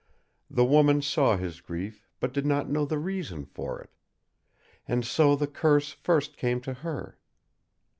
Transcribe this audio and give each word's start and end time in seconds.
The 0.49 0.65
woman 0.65 1.03
saw 1.03 1.37
his 1.37 1.61
grief 1.61 2.07
but 2.19 2.33
did 2.33 2.43
not 2.43 2.67
know 2.67 2.85
the 2.85 2.97
reason 2.97 3.45
for 3.45 3.79
it. 3.79 3.91
And 4.87 5.05
so 5.05 5.35
the 5.35 5.45
curse 5.45 5.91
first 5.91 6.37
came 6.37 6.59
to 6.61 6.73
her. 6.73 7.19